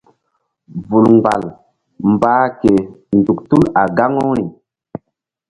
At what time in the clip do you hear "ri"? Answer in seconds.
4.37-4.45